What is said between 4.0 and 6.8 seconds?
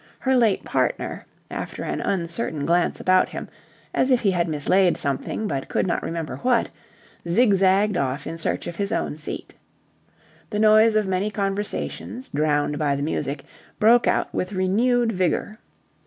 if he had mislaid something but could not remember what,